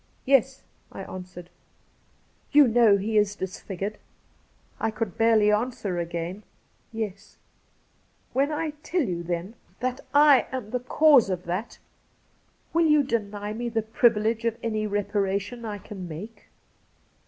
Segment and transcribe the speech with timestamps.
[0.25, 1.51] 'Yes,' I answered.'
[2.53, 3.99] You know he is disfigured?'
[4.79, 6.41] I could barely answer again,'
[6.91, 7.37] Yes.''
[8.33, 10.13] When I tell you, then, that /
[10.51, 14.87] am the cause of 158 Cassidy that, will you deny me the privilege of any
[14.87, 16.45] reparation I can make